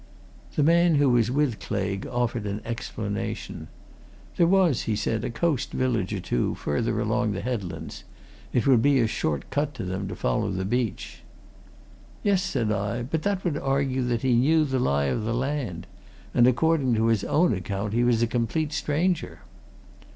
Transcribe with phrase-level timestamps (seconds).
[0.55, 3.67] The man who was with Claigue offered an explanation.
[4.35, 8.03] There was, he said, a coast village or two further along the headlands;
[8.51, 11.19] it would be a short cut to them to follow the beach.
[12.23, 15.85] "Yes," said I, "but that would argue that he knew the lie of the land.
[16.33, 19.41] And, according to his own account, he was a complete stranger."